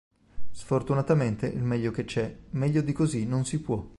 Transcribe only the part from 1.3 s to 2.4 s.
il meglio che c'è,